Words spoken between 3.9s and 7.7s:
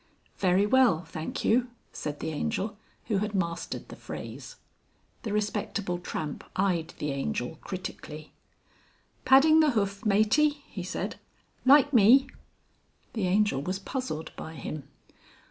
phrase. The Respectable Tramp eyed the Angel